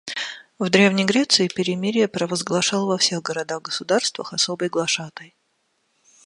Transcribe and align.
В 0.57 0.71
древней 0.71 1.05
Греции 1.05 1.47
перемирие 1.47 2.07
провозглашал 2.07 2.87
во 2.87 2.97
всех 2.97 3.21
городах-государствах 3.21 4.33
особый 4.33 4.67
глашатай. 4.67 5.35